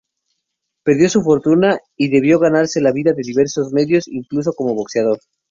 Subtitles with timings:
[0.83, 5.19] Perdió su fortuna y debió ganarse la vida por diversos medios, incluso como boxeador.